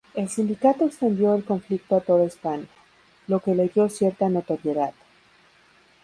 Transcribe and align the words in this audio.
El 0.15 0.29
sindicato 0.29 0.83
extendió 0.85 1.35
el 1.35 1.45
conflicto 1.45 1.95
a 1.95 2.01
toda 2.01 2.23
España, 2.25 2.65
lo 3.27 3.39
que 3.39 3.53
le 3.53 3.67
dio 3.67 3.87
cierta 3.87 4.29
notoriedad. 4.29 4.93